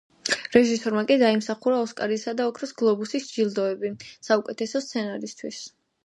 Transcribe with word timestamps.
რეჟისორმა 0.53 1.01
კი 1.09 1.17
დაიმსახურა 1.23 1.81
ოსკარისა 1.87 2.33
და 2.39 2.47
ოქროს 2.51 2.73
გლობუსის 2.79 3.27
ჯილდოები 3.33 3.91
საუკეთესო 4.29 4.81
სცენარისთვის. 4.87 5.61